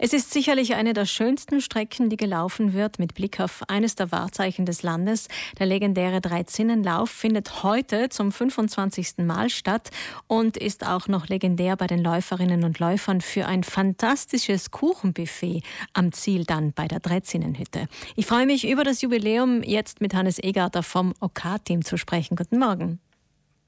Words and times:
Es 0.00 0.12
ist 0.12 0.32
sicherlich 0.32 0.76
eine 0.76 0.92
der 0.92 1.06
schönsten 1.06 1.60
Strecken, 1.60 2.08
die 2.08 2.16
gelaufen 2.16 2.72
wird, 2.72 3.00
mit 3.00 3.14
Blick 3.14 3.40
auf 3.40 3.64
eines 3.66 3.96
der 3.96 4.12
Wahrzeichen 4.12 4.64
des 4.64 4.84
Landes. 4.84 5.26
Der 5.58 5.66
legendäre 5.66 6.20
Dreizinnenlauf 6.20 7.10
findet 7.10 7.64
heute 7.64 8.08
zum 8.08 8.30
25. 8.30 9.18
Mal 9.18 9.50
statt 9.50 9.90
und 10.28 10.56
ist 10.56 10.86
auch 10.86 11.08
noch 11.08 11.26
legendär 11.26 11.76
bei 11.76 11.88
den 11.88 11.98
Läuferinnen 11.98 12.62
und 12.62 12.78
Läufern 12.78 13.20
für 13.20 13.46
ein 13.46 13.64
fantastisches 13.64 14.70
Kuchenbuffet 14.70 15.64
am 15.94 16.12
Ziel 16.12 16.44
dann 16.44 16.72
bei 16.72 16.86
der 16.86 17.00
Dreizinnenhütte. 17.00 17.88
Ich 18.14 18.26
freue 18.26 18.46
mich 18.46 18.68
über 18.68 18.84
das 18.84 19.02
Jubiläum 19.02 19.64
jetzt 19.64 20.00
mit 20.00 20.14
Hannes 20.14 20.38
Egarter 20.38 20.84
vom 20.84 21.12
OK-Team 21.18 21.84
zu 21.84 21.96
sprechen. 21.98 22.36
Guten 22.36 22.60
Morgen. 22.60 23.00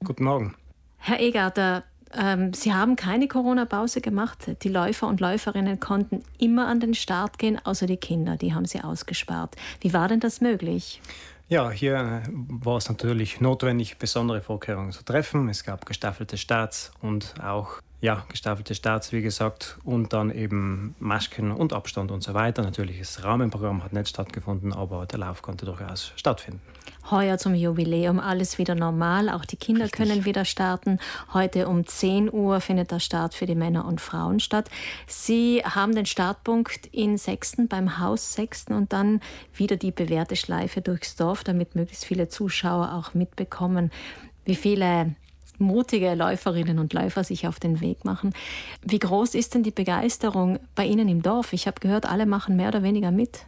Guten 0.01 0.23
Morgen. 0.23 0.55
Herr 0.97 1.19
Egarter, 1.19 1.83
ähm, 2.13 2.53
sie 2.53 2.73
haben 2.73 2.95
keine 2.95 3.27
Corona-Pause 3.27 4.01
gemacht. 4.01 4.57
Die 4.63 4.69
Läufer 4.69 5.07
und 5.07 5.19
Läuferinnen 5.19 5.79
konnten 5.79 6.23
immer 6.37 6.67
an 6.67 6.79
den 6.79 6.93
Start 6.93 7.37
gehen, 7.37 7.59
außer 7.63 7.87
die 7.87 7.97
Kinder, 7.97 8.37
die 8.37 8.53
haben 8.53 8.65
sie 8.65 8.81
ausgespart. 8.81 9.55
Wie 9.79 9.93
war 9.93 10.07
denn 10.07 10.19
das 10.19 10.41
möglich? 10.41 11.01
Ja, 11.47 11.69
hier 11.69 11.95
äh, 11.95 12.29
war 12.31 12.77
es 12.77 12.87
natürlich 12.87 13.41
notwendig, 13.41 13.97
besondere 13.97 14.39
Vorkehrungen 14.39 14.93
zu 14.93 15.03
treffen. 15.03 15.49
Es 15.49 15.65
gab 15.65 15.85
gestaffelte 15.85 16.37
Starts 16.37 16.93
und 17.01 17.33
auch 17.43 17.81
ja, 18.01 18.25
gestaffelte 18.29 18.73
Starts, 18.73 19.11
wie 19.11 19.21
gesagt, 19.21 19.77
und 19.83 20.11
dann 20.11 20.31
eben 20.31 20.95
Masken 20.99 21.51
und 21.51 21.71
Abstand 21.71 22.09
und 22.09 22.23
so 22.23 22.33
weiter. 22.33 22.63
Natürlich, 22.63 22.97
das 22.97 23.23
Rahmenprogramm 23.23 23.83
hat 23.83 23.93
nicht 23.93 24.09
stattgefunden, 24.09 24.73
aber 24.73 25.05
der 25.05 25.19
Lauf 25.19 25.43
konnte 25.43 25.65
durchaus 25.65 26.11
stattfinden. 26.15 26.61
Heuer 27.11 27.37
zum 27.37 27.53
Jubiläum 27.53 28.19
alles 28.19 28.57
wieder 28.57 28.73
normal, 28.73 29.29
auch 29.29 29.45
die 29.45 29.55
Kinder 29.55 29.85
Richtig. 29.85 29.97
können 29.97 30.25
wieder 30.25 30.45
starten. 30.45 30.97
Heute 31.31 31.67
um 31.67 31.85
10 31.85 32.33
Uhr 32.33 32.59
findet 32.59 32.89
der 32.89 32.99
Start 32.99 33.35
für 33.35 33.45
die 33.45 33.55
Männer 33.55 33.85
und 33.85 34.01
Frauen 34.01 34.39
statt. 34.39 34.69
Sie 35.05 35.61
haben 35.63 35.93
den 35.93 36.07
Startpunkt 36.07 36.87
in 36.87 37.17
Sechsten 37.17 37.67
beim 37.67 37.99
Haus 37.99 38.33
Sechsten 38.33 38.73
und 38.73 38.93
dann 38.93 39.19
wieder 39.53 39.77
die 39.77 39.91
bewährte 39.91 40.35
Schleife 40.35 40.81
durchs 40.81 41.15
Dorf, 41.15 41.43
damit 41.43 41.75
möglichst 41.75 42.05
viele 42.05 42.29
Zuschauer 42.29 42.93
auch 42.93 43.13
mitbekommen, 43.13 43.91
wie 44.45 44.55
viele 44.55 45.15
mutige 45.59 46.13
Läuferinnen 46.15 46.79
und 46.79 46.93
Läufer 46.93 47.23
sich 47.23 47.47
auf 47.47 47.59
den 47.59 47.81
Weg 47.81 48.05
machen. 48.05 48.33
Wie 48.83 48.99
groß 48.99 49.35
ist 49.35 49.53
denn 49.53 49.63
die 49.63 49.71
Begeisterung 49.71 50.59
bei 50.75 50.85
Ihnen 50.85 51.07
im 51.07 51.21
Dorf? 51.21 51.53
Ich 51.53 51.67
habe 51.67 51.79
gehört, 51.79 52.05
alle 52.05 52.25
machen 52.25 52.55
mehr 52.55 52.69
oder 52.69 52.83
weniger 52.83 53.11
mit. 53.11 53.45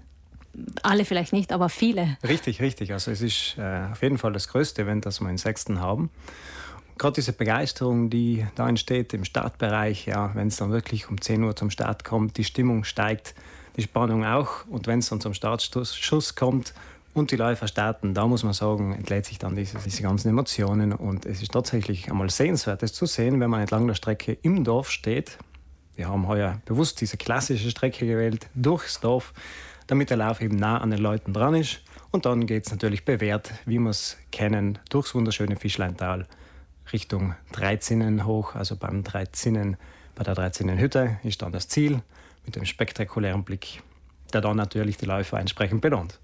Alle 0.83 1.03
vielleicht 1.05 1.33
nicht, 1.33 1.51
aber 1.51 1.69
viele. 1.69 2.17
Richtig, 2.27 2.61
richtig. 2.61 2.93
Also 2.93 3.09
es 3.09 3.21
ist 3.21 3.57
äh, 3.57 3.87
auf 3.91 4.03
jeden 4.03 4.19
Fall 4.19 4.33
das 4.33 4.47
größte 4.47 4.83
Event, 4.83 5.05
das 5.05 5.19
wir 5.19 5.29
in 5.29 5.37
Sechsten 5.37 5.79
haben. 5.79 6.11
Gerade 6.99 7.15
diese 7.15 7.33
Begeisterung, 7.33 8.11
die 8.11 8.45
da 8.53 8.69
entsteht 8.69 9.13
im 9.15 9.25
Startbereich, 9.25 10.05
ja, 10.05 10.35
wenn 10.35 10.49
es 10.49 10.57
dann 10.57 10.71
wirklich 10.71 11.09
um 11.09 11.19
10 11.19 11.43
Uhr 11.43 11.55
zum 11.55 11.71
Start 11.71 12.03
kommt, 12.03 12.37
die 12.37 12.43
Stimmung 12.43 12.83
steigt, 12.83 13.33
die 13.77 13.81
Spannung 13.81 14.25
auch. 14.25 14.67
Und 14.67 14.85
wenn 14.85 14.99
es 14.99 15.09
dann 15.09 15.19
zum 15.19 15.33
Startschuss 15.33 16.35
kommt, 16.35 16.73
und 17.13 17.31
die 17.31 17.35
Läufer 17.35 17.67
starten, 17.67 18.13
da 18.13 18.27
muss 18.27 18.43
man 18.43 18.53
sagen, 18.53 18.93
entlädt 18.93 19.25
sich 19.25 19.39
dann 19.39 19.55
diese, 19.55 19.77
diese 19.77 20.01
ganzen 20.01 20.29
Emotionen 20.29 20.93
und 20.93 21.25
es 21.25 21.41
ist 21.41 21.51
tatsächlich 21.51 22.09
einmal 22.09 22.29
sehenswert, 22.29 22.81
das 22.81 22.93
zu 22.93 23.05
sehen, 23.05 23.39
wenn 23.39 23.49
man 23.49 23.61
entlang 23.61 23.87
der 23.87 23.93
Strecke 23.93 24.33
im 24.41 24.63
Dorf 24.63 24.89
steht. 24.89 25.37
Wir 25.95 26.09
haben 26.09 26.27
heuer 26.27 26.61
bewusst 26.65 27.01
diese 27.01 27.17
klassische 27.17 27.69
Strecke 27.69 28.07
gewählt, 28.07 28.47
durchs 28.55 28.99
Dorf, 28.99 29.33
damit 29.87 30.09
der 30.09 30.17
Lauf 30.17 30.41
eben 30.41 30.55
nah 30.55 30.79
an 30.79 30.89
den 30.89 30.99
Leuten 30.99 31.33
dran 31.33 31.53
ist. 31.53 31.81
Und 32.09 32.25
dann 32.25 32.47
geht 32.47 32.65
es 32.65 32.71
natürlich 32.71 33.05
bewährt, 33.05 33.51
wie 33.65 33.79
wir 33.79 33.89
es 33.89 34.17
kennen, 34.31 34.79
durchs 34.89 35.13
wunderschöne 35.13 35.55
Fischleintal 35.55 36.27
Richtung 36.91 37.35
Dreizinnen 37.51 38.25
hoch, 38.25 38.55
also 38.55 38.75
beim 38.75 39.03
Dreizinnen, 39.03 39.77
bei 40.15 40.23
der 40.23 40.35
Dreizinnenhütte 40.35 41.17
ist 41.23 41.41
dann 41.41 41.51
das 41.51 41.67
Ziel 41.67 42.01
mit 42.45 42.55
dem 42.55 42.65
spektakulären 42.65 43.43
Blick, 43.43 43.81
der 44.33 44.41
dann 44.41 44.57
natürlich 44.57 44.97
die 44.97 45.05
Läufer 45.05 45.39
entsprechend 45.39 45.81
belohnt. 45.81 46.19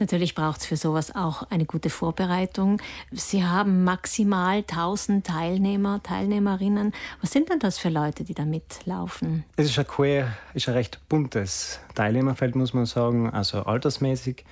Natürlich 0.00 0.34
braucht 0.34 0.60
es 0.60 0.66
für 0.66 0.76
sowas 0.76 1.14
auch 1.14 1.42
eine 1.50 1.64
gute 1.64 1.90
Vorbereitung. 1.90 2.80
Sie 3.10 3.44
haben 3.44 3.84
maximal 3.84 4.58
1000 4.58 5.26
Teilnehmer, 5.26 6.00
Teilnehmerinnen. 6.02 6.92
Was 7.20 7.32
sind 7.32 7.50
denn 7.50 7.58
das 7.58 7.78
für 7.78 7.88
Leute, 7.88 8.22
die 8.22 8.34
da 8.34 8.44
mitlaufen? 8.44 9.44
Es 9.56 9.66
ist 9.66 9.78
ein 9.78 9.86
queer, 9.86 10.36
ist 10.54 10.68
ein 10.68 10.74
recht 10.74 11.00
buntes 11.08 11.80
Teilnehmerfeld, 11.94 12.54
muss 12.54 12.74
man 12.74 12.86
sagen. 12.86 13.30
Also 13.30 13.62
altersmäßig 13.64 14.44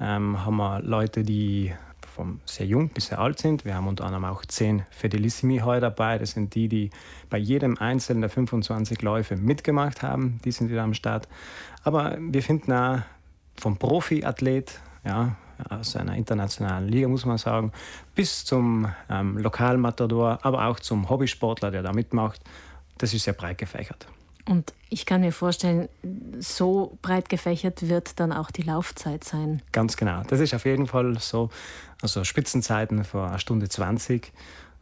ähm, 0.00 0.44
haben 0.44 0.56
wir 0.56 0.80
Leute, 0.80 1.22
die 1.22 1.72
vom 2.16 2.40
sehr 2.46 2.66
jung 2.66 2.88
bis 2.88 3.08
sehr 3.08 3.18
alt 3.18 3.38
sind. 3.38 3.66
Wir 3.66 3.74
haben 3.74 3.86
unter 3.86 4.04
anderem 4.04 4.24
auch 4.24 4.46
zehn 4.46 4.84
Fedelissimi 4.90 5.58
heute 5.58 5.82
dabei. 5.82 6.16
Das 6.16 6.30
sind 6.30 6.54
die, 6.54 6.68
die 6.68 6.90
bei 7.28 7.36
jedem 7.36 7.76
einzelnen 7.76 8.22
der 8.22 8.30
25 8.30 9.02
Läufe 9.02 9.36
mitgemacht 9.36 10.02
haben. 10.02 10.40
Die 10.44 10.52
sind 10.52 10.70
wieder 10.70 10.82
am 10.82 10.94
Start. 10.94 11.28
Aber 11.84 12.16
wir 12.18 12.42
finden 12.42 12.72
auch 12.72 13.00
vom 13.56 13.76
Profiathlet 13.76 14.80
ja, 15.06 15.36
aus 15.70 15.96
einer 15.96 16.14
internationalen 16.16 16.88
Liga, 16.88 17.08
muss 17.08 17.24
man 17.24 17.38
sagen, 17.38 17.72
bis 18.14 18.44
zum 18.44 18.92
ähm, 19.08 19.38
Lokalmatador, 19.38 20.38
aber 20.42 20.66
auch 20.66 20.80
zum 20.80 21.08
Hobbysportler, 21.08 21.70
der 21.70 21.82
da 21.82 21.92
mitmacht. 21.92 22.40
Das 22.98 23.14
ist 23.14 23.24
sehr 23.24 23.34
breit 23.34 23.58
gefächert. 23.58 24.06
Und 24.48 24.72
ich 24.90 25.06
kann 25.06 25.22
mir 25.22 25.32
vorstellen, 25.32 25.88
so 26.38 26.96
breit 27.02 27.28
gefächert 27.28 27.88
wird 27.88 28.20
dann 28.20 28.32
auch 28.32 28.50
die 28.50 28.62
Laufzeit 28.62 29.24
sein. 29.24 29.60
Ganz 29.72 29.96
genau. 29.96 30.22
Das 30.28 30.40
ist 30.40 30.54
auf 30.54 30.64
jeden 30.64 30.86
Fall 30.86 31.18
so. 31.18 31.50
Also 32.00 32.22
Spitzenzeiten 32.24 33.04
vor 33.04 33.28
einer 33.28 33.38
Stunde 33.38 33.68
20 33.68 34.32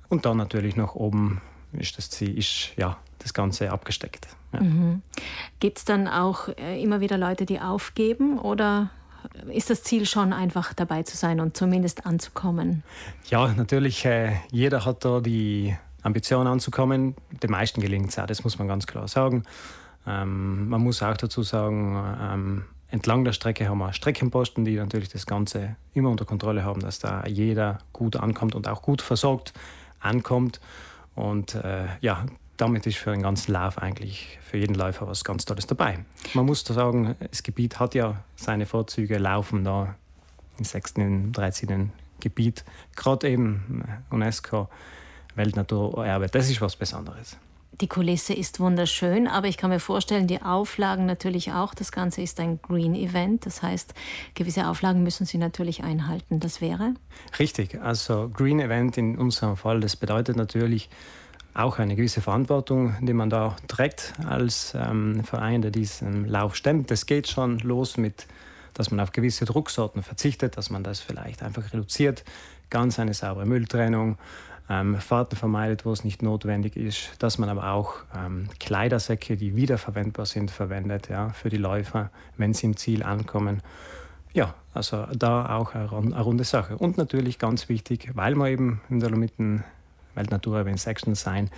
und 0.08 0.26
dann 0.26 0.36
natürlich 0.36 0.76
noch 0.76 0.94
oben 0.94 1.40
ist 1.72 1.96
das 1.96 2.10
Ziel, 2.10 2.36
ist 2.36 2.72
ja 2.76 2.98
das 3.20 3.34
Ganze 3.34 3.70
abgesteckt. 3.70 4.28
Ja. 4.52 4.60
Mhm. 4.60 5.02
Gibt 5.60 5.78
es 5.78 5.84
dann 5.84 6.08
auch 6.08 6.48
äh, 6.48 6.80
immer 6.82 7.00
wieder 7.00 7.18
Leute, 7.18 7.46
die 7.46 7.60
aufgeben 7.60 8.38
oder 8.38 8.90
ist 9.48 9.70
das 9.70 9.82
Ziel 9.82 10.06
schon 10.06 10.32
einfach 10.32 10.74
dabei 10.74 11.02
zu 11.02 11.16
sein 11.16 11.40
und 11.40 11.56
zumindest 11.56 12.06
anzukommen? 12.06 12.82
Ja, 13.28 13.48
natürlich, 13.48 14.04
äh, 14.04 14.32
jeder 14.50 14.84
hat 14.84 15.04
da 15.04 15.20
die 15.20 15.76
Ambition 16.02 16.46
anzukommen. 16.46 17.14
Den 17.42 17.50
meisten 17.50 17.80
gelingt 17.80 18.10
es 18.10 18.18
auch, 18.18 18.26
das 18.26 18.44
muss 18.44 18.58
man 18.58 18.68
ganz 18.68 18.86
klar 18.86 19.08
sagen. 19.08 19.44
Ähm, 20.06 20.68
man 20.68 20.80
muss 20.80 21.02
auch 21.02 21.16
dazu 21.16 21.42
sagen, 21.42 21.96
ähm, 22.20 22.64
entlang 22.88 23.24
der 23.24 23.32
Strecke 23.32 23.68
haben 23.68 23.78
wir 23.78 23.92
Streckenposten, 23.92 24.64
die 24.64 24.76
natürlich 24.76 25.08
das 25.08 25.26
Ganze 25.26 25.76
immer 25.94 26.10
unter 26.10 26.24
Kontrolle 26.24 26.64
haben, 26.64 26.80
dass 26.80 26.98
da 26.98 27.24
jeder 27.26 27.78
gut 27.92 28.16
ankommt 28.16 28.54
und 28.54 28.68
auch 28.68 28.82
gut 28.82 29.02
versorgt 29.02 29.52
ankommt. 30.00 30.60
Und 31.14 31.54
äh, 31.54 31.86
ja, 32.00 32.26
damit 32.56 32.86
ist 32.86 32.98
für 32.98 33.10
den 33.12 33.22
ganzen 33.22 33.52
Lauf 33.52 33.78
eigentlich 33.78 34.38
für 34.42 34.58
jeden 34.58 34.74
Läufer 34.74 35.06
was 35.06 35.24
ganz 35.24 35.44
Tolles 35.44 35.66
dabei. 35.66 36.04
Man 36.34 36.46
muss 36.46 36.64
da 36.64 36.74
sagen, 36.74 37.16
das 37.30 37.42
Gebiet 37.42 37.80
hat 37.80 37.94
ja 37.94 38.22
seine 38.36 38.66
Vorzüge, 38.66 39.18
laufen 39.18 39.64
da 39.64 39.94
im 40.58 40.64
6., 40.64 40.92
im 40.96 41.32
13. 41.32 41.92
Gebiet, 42.20 42.64
gerade 42.96 43.28
eben 43.28 43.84
UNESCO 44.10 44.68
Weltnaturerbe, 45.34 46.28
das 46.28 46.48
ist 46.48 46.60
was 46.60 46.76
Besonderes. 46.76 47.36
Die 47.80 47.88
Kulisse 47.88 48.34
ist 48.34 48.60
wunderschön, 48.60 49.26
aber 49.26 49.48
ich 49.48 49.56
kann 49.56 49.68
mir 49.68 49.80
vorstellen, 49.80 50.28
die 50.28 50.40
Auflagen 50.40 51.06
natürlich 51.06 51.50
auch. 51.52 51.74
Das 51.74 51.90
Ganze 51.90 52.22
ist 52.22 52.38
ein 52.38 52.62
Green 52.62 52.94
Event, 52.94 53.46
das 53.46 53.62
heißt, 53.62 53.94
gewisse 54.34 54.68
Auflagen 54.68 55.02
müssen 55.02 55.26
Sie 55.26 55.38
natürlich 55.38 55.82
einhalten. 55.82 56.38
Das 56.38 56.60
wäre? 56.60 56.94
Richtig, 57.40 57.80
also 57.82 58.30
Green 58.32 58.60
Event 58.60 58.96
in 58.96 59.18
unserem 59.18 59.56
Fall, 59.56 59.80
das 59.80 59.96
bedeutet 59.96 60.36
natürlich, 60.36 60.88
auch 61.54 61.78
eine 61.78 61.94
gewisse 61.94 62.20
Verantwortung, 62.20 62.96
die 63.00 63.12
man 63.12 63.30
da 63.30 63.56
trägt 63.68 64.12
als 64.26 64.74
ähm, 64.76 65.22
Verein, 65.24 65.62
der 65.62 65.70
diesen 65.70 66.26
Lauf 66.26 66.56
stemmt. 66.56 66.90
Das 66.90 67.06
geht 67.06 67.28
schon 67.28 67.60
los 67.60 67.96
mit, 67.96 68.26
dass 68.74 68.90
man 68.90 69.00
auf 69.00 69.12
gewisse 69.12 69.44
Drucksorten 69.44 70.02
verzichtet, 70.02 70.56
dass 70.56 70.70
man 70.70 70.82
das 70.82 71.00
vielleicht 71.00 71.42
einfach 71.42 71.72
reduziert, 71.72 72.24
ganz 72.70 72.98
eine 72.98 73.14
saubere 73.14 73.46
Mülltrennung, 73.46 74.18
ähm, 74.68 74.96
Fahrten 74.96 75.36
vermeidet, 75.36 75.84
wo 75.84 75.92
es 75.92 76.04
nicht 76.04 76.22
notwendig 76.22 76.76
ist, 76.76 77.10
dass 77.18 77.38
man 77.38 77.48
aber 77.48 77.70
auch 77.70 77.96
ähm, 78.16 78.48
Kleidersäcke, 78.58 79.36
die 79.36 79.54
wiederverwendbar 79.54 80.26
sind, 80.26 80.50
verwendet 80.50 81.08
ja, 81.08 81.28
für 81.30 81.50
die 81.50 81.58
Läufer, 81.58 82.10
wenn 82.36 82.54
sie 82.54 82.66
im 82.66 82.76
Ziel 82.76 83.02
ankommen. 83.02 83.62
Ja, 84.32 84.54
also 84.72 85.06
da 85.14 85.54
auch 85.56 85.74
eine, 85.74 85.88
runde 85.88 86.44
Sache. 86.44 86.76
Und 86.76 86.98
natürlich 86.98 87.38
ganz 87.38 87.68
wichtig, 87.68 88.10
weil 88.14 88.34
man 88.34 88.48
eben 88.48 88.80
in 88.88 88.98
der 88.98 89.10
Dolomiten 90.14 90.16
Weltnaturerwähnt 90.16 90.80
Section 90.80 91.14
sein. 91.14 91.50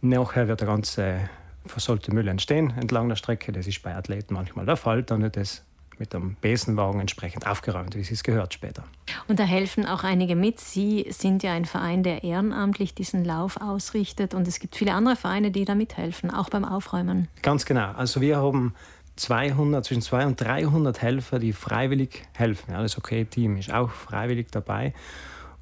Nachher 0.00 0.48
wird 0.48 0.60
der 0.60 0.68
ganze 0.68 1.28
versollte 1.64 2.12
Müll 2.12 2.26
entstehen 2.28 2.72
entlang 2.76 3.08
der 3.08 3.16
Strecke. 3.16 3.52
Das 3.52 3.66
ist 3.66 3.82
bei 3.82 3.94
Athleten 3.94 4.34
manchmal 4.34 4.66
der 4.66 4.76
Fall. 4.76 5.02
Dann 5.02 5.22
wird 5.22 5.36
es 5.36 5.62
mit 5.98 6.12
dem 6.12 6.36
Besenwagen 6.40 7.00
entsprechend 7.00 7.46
aufgeräumt, 7.46 7.94
wie 7.94 8.00
es 8.00 8.24
gehört 8.24 8.54
später. 8.54 8.82
Und 9.28 9.38
da 9.38 9.44
helfen 9.44 9.86
auch 9.86 10.02
einige 10.02 10.34
mit. 10.34 10.58
Sie 10.58 11.06
sind 11.10 11.44
ja 11.44 11.52
ein 11.52 11.64
Verein, 11.64 12.02
der 12.02 12.24
ehrenamtlich 12.24 12.94
diesen 12.94 13.24
Lauf 13.24 13.58
ausrichtet 13.60 14.34
und 14.34 14.48
es 14.48 14.58
gibt 14.58 14.74
viele 14.74 14.94
andere 14.94 15.14
Vereine, 15.14 15.52
die 15.52 15.64
da 15.64 15.76
mithelfen, 15.76 16.30
auch 16.30 16.48
beim 16.48 16.64
Aufräumen. 16.64 17.28
Ganz 17.42 17.64
genau. 17.64 17.92
Also 17.92 18.20
wir 18.20 18.38
haben 18.38 18.74
200, 19.16 19.84
zwischen 19.84 20.02
200 20.02 20.28
und 20.30 20.40
300 20.40 21.02
Helfer, 21.02 21.38
die 21.38 21.52
freiwillig 21.52 22.24
helfen. 22.32 22.72
Ja, 22.72 22.82
das 22.82 22.98
OK-Team 22.98 23.58
ist 23.58 23.72
auch 23.72 23.90
freiwillig 23.90 24.50
dabei. 24.50 24.94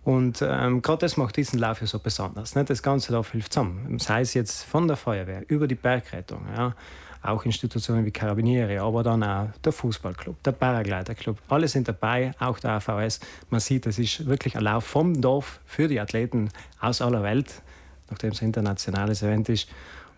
Und 0.03 0.43
ähm, 0.43 0.81
gerade 0.81 1.01
das 1.01 1.17
macht 1.17 1.37
diesen 1.37 1.59
Lauf 1.59 1.81
ja 1.81 1.87
so 1.87 1.99
besonders. 1.99 2.55
Ne? 2.55 2.65
Das 2.65 2.83
ganze 2.83 3.13
Lauf 3.13 3.33
hilft 3.33 3.53
zusammen. 3.53 3.99
Sei 3.99 4.23
es 4.23 4.35
jetzt 4.35 4.65
von 4.65 4.89
der 4.89 4.97
Feuerwehr 4.97 5.43
über 5.49 5.69
die 5.69 5.75
Bergrettung, 5.75 6.47
ja, 6.57 6.75
auch 7.23 7.45
Institutionen 7.45 8.07
wie 8.07 8.11
Carabinieri, 8.11 8.79
aber 8.79 9.03
dann 9.03 9.23
auch 9.23 9.49
der 9.63 9.73
Fußballclub, 9.73 10.43
der 10.43 10.53
Paragliderclub. 10.53 11.39
Alle 11.49 11.69
sind 11.69 11.87
dabei, 11.87 12.33
auch 12.39 12.59
der 12.59 12.73
AVS. 12.73 13.21
Man 13.51 13.61
sieht, 13.61 13.87
es 13.87 13.99
ist 13.99 14.27
wirklich 14.27 14.57
ein 14.57 14.63
Lauf 14.63 14.85
vom 14.85 15.21
Dorf 15.21 15.61
für 15.67 15.87
die 15.87 16.01
Athleten 16.01 16.49
aus 16.81 17.03
aller 17.03 17.23
Welt, 17.23 17.61
nachdem 18.09 18.33
es 18.33 18.41
ein 18.41 18.47
internationales 18.47 19.23
Event 19.23 19.51
ist. 19.51 19.69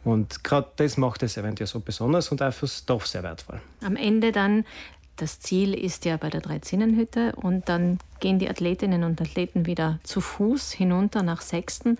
Und 0.05 0.45
gerade 0.45 0.69
das 0.77 0.97
macht 0.97 1.23
das 1.23 1.37
Event 1.37 1.61
ja 1.61 1.67
so 1.67 1.81
besonders 1.81 2.31
und 2.31 2.41
auch 2.43 2.53
fürs 2.53 2.85
Dorf 2.85 3.07
sehr 3.07 3.23
wertvoll. 3.23 3.61
Am 3.85 3.97
Ende 3.97 4.33
dann 4.33 4.65
das 5.17 5.41
Ziel 5.41 5.75
ist 5.75 6.05
ja 6.05 6.17
bei 6.17 6.31
der 6.31 6.41
Dreizinnenhütte 6.41 7.35
und 7.37 7.69
dann 7.69 7.99
gehen 8.21 8.39
die 8.39 8.49
Athletinnen 8.49 9.03
und 9.05 9.21
Athleten 9.21 9.67
wieder 9.67 9.99
zu 10.05 10.21
Fuß 10.21 10.73
hinunter 10.73 11.23
nach 11.23 11.43
Sechsten 11.43 11.99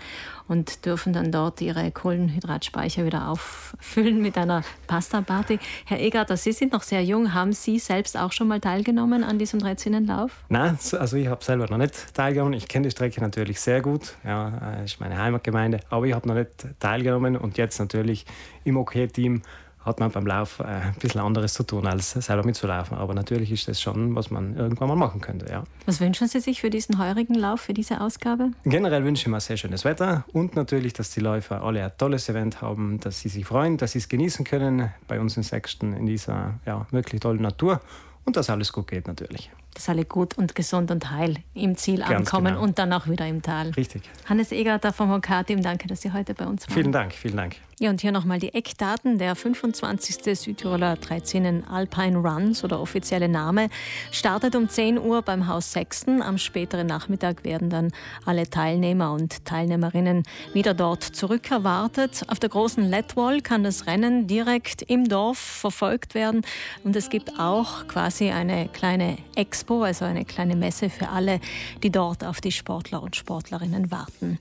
und 0.49 0.87
dürfen 0.87 1.13
dann 1.13 1.33
dort 1.33 1.61
ihre 1.61 1.91
Kohlenhydratspeicher 1.91 3.05
wieder 3.05 3.29
auffüllen 3.29 4.23
mit 4.23 4.39
einer 4.39 4.63
Pasta-Party. 4.87 5.59
Herr 5.85 6.01
Egarter, 6.01 6.37
Sie 6.37 6.53
sind 6.53 6.73
noch 6.73 6.83
sehr 6.83 7.05
jung. 7.05 7.35
Haben 7.35 7.53
Sie 7.53 7.79
selbst 7.79 8.17
auch 8.17 8.33
schon 8.33 8.49
mal 8.49 8.61
teilgenommen 8.61 9.25
an 9.25 9.39
diesem 9.39 9.59
Dreizinnenlauf? 9.59 10.45
Nein, 10.49 10.79
also 10.93 11.17
ich 11.17 11.27
habe 11.27 11.45
selber 11.45 11.69
noch 11.69 11.79
nicht 11.79 12.15
teilgenommen. 12.15 12.55
Ich 12.55 12.69
kenne 12.69 12.87
die 12.87 12.93
Strecke 12.93 13.21
natürlich 13.21 13.61
sehr 13.61 13.83
gut. 13.83 14.17
Ja, 14.25 14.81
ist 14.85 15.01
meine 15.01 15.19
Heimatgemeinde. 15.19 15.81
Aber 15.91 16.07
ich 16.07 16.15
habe 16.15 16.29
noch 16.29 16.37
nicht 16.37 16.51
teilgenommen 16.79 17.37
und 17.37 17.59
jetzt 17.59 17.79
natürlich 17.79 18.25
im 18.65 18.77
OK-Team 18.77 19.43
hat 19.85 20.01
man 20.01 20.11
beim 20.11 20.27
Lauf 20.27 20.61
äh, 20.61 20.65
ein 20.65 20.95
bisschen 21.01 21.21
anderes 21.21 21.55
zu 21.55 21.65
tun, 21.65 21.87
als 21.87 22.13
selber 22.13 22.45
mitzulaufen. 22.45 22.97
Aber 22.97 23.15
natürlich 23.15 23.51
ist 23.51 23.69
das 23.69 23.81
schon, 23.81 24.15
was 24.15 24.31
man 24.31 24.57
irgendwann 24.57 24.89
mal 24.89 24.97
machen 24.97 25.21
könnte. 25.21 25.47
Ja. 25.51 25.65
Was 25.87 26.01
wünschen 26.01 26.29
Sie 26.29 26.41
sich 26.41 26.61
für 26.61 26.71
diesen 26.71 26.99
heurigen 26.99 27.35
Lauf, 27.35 27.61
für 27.61 27.75
diese 27.75 28.01
Ausgabe? 28.01 28.51
Generell 28.65 29.05
wünsche 29.05 29.23
ich 29.23 29.29
mir 29.29 29.41
sehr 29.41 29.57
schönes 29.57 29.85
Wetter 29.85 30.25
und 30.33 30.57
natürlich, 30.57 30.93
dass 30.93 31.11
die 31.11 31.21
Läufer 31.21 31.63
alle 31.63 31.85
ein 31.85 31.93
tolles 31.99 32.29
Event 32.29 32.61
haben, 32.61 33.01
dass 33.01 33.21
sie 33.21 33.29
sich 33.29 33.45
freuen, 33.45 33.77
dass 33.77 33.93
sie 33.93 33.99
es 33.99 34.09
genießen 34.09 34.45
können 34.45 34.91
bei 35.09 35.21
uns 35.21 35.37
in 35.37 35.43
Sechsten 35.43 35.93
in 35.95 36.07
dieser 36.07 36.55
ja, 36.67 36.87
wirklich 36.91 37.21
tollen 37.21 37.43
Natur 37.43 37.81
und 38.25 38.37
dass 38.37 38.51
alles 38.51 38.73
gut 38.73 38.89
geht 38.89 39.07
natürlich 39.07 39.51
dass 39.75 39.89
alle 39.89 40.05
gut 40.05 40.37
und 40.37 40.55
gesund 40.55 40.91
und 40.91 41.11
heil 41.11 41.37
im 41.55 41.77
Ziel 41.77 41.99
Ganz 41.99 42.11
ankommen 42.11 42.55
genau. 42.55 42.63
und 42.63 42.79
dann 42.79 42.93
auch 42.93 43.07
wieder 43.07 43.27
im 43.27 43.43
Tal. 43.43 43.71
Richtig. 43.71 44.03
Hannes 44.27 44.53
Egerter 44.53 44.93
vom 44.93 45.11
Hokatim, 45.11 45.63
danke, 45.63 45.89
dass 45.89 46.03
Sie 46.03 46.13
heute 46.13 46.35
bei 46.35 46.47
uns 46.47 46.69
waren. 46.69 46.75
Vielen 46.75 46.93
Dank, 46.93 47.13
vielen 47.13 47.37
Dank. 47.37 47.57
Ja, 47.83 47.91
und 47.91 48.01
hier 48.01 48.13
nochmal 48.13 48.39
die 48.39 48.55
Eckdaten. 48.55 49.19
Der 49.19 49.35
25. 49.35 50.39
Südtiroler 50.39 50.95
13 50.95 51.67
Alpine 51.67 52.17
Runs 52.19 52.63
oder 52.63 52.81
offizielle 52.81 53.29
Name 53.29 53.71
startet 54.13 54.55
um 54.55 54.69
10 54.69 55.01
Uhr 55.01 55.23
beim 55.23 55.49
Haus 55.49 55.73
Sechsten. 55.73 56.23
Am 56.23 56.39
späteren 56.39 56.87
Nachmittag 56.87 57.43
werden 57.43 57.71
dann 57.71 57.91
alle 58.25 58.49
Teilnehmer 58.49 59.13
und 59.13 59.45
Teilnehmerinnen 59.45 60.23
wieder 60.53 60.75
dort 60.75 61.03
zurückerwartet. 61.03 62.23
Auf 62.29 62.39
der 62.39 62.51
großen 62.51 62.89
Letwall 62.89 63.41
kann 63.41 63.65
das 63.65 63.89
Rennen 63.89 64.29
direkt 64.29 64.83
im 64.83 65.09
Dorf 65.09 65.39
verfolgt 65.39 66.15
werden 66.15 66.43
und 66.85 66.95
es 66.95 67.11
gibt 67.11 67.41
auch 67.41 67.89
quasi 67.89 68.31
eine 68.31 68.69
kleine 68.69 69.19
Ex 69.35 69.62
Expo, 69.63 69.85
also 69.85 70.05
eine 70.05 70.25
kleine 70.25 70.57
Messe 70.57 70.91
für 70.91 71.09
alle, 71.09 71.39
die 71.85 71.91
dort 71.91 72.25
auf 72.25 72.41
die 72.41 72.51
Sportler 72.51 73.01
und 73.01 73.15
Sportlerinnen 73.15 73.93
warten. 73.93 74.41